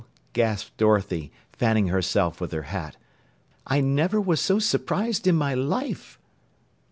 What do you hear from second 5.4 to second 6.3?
life!"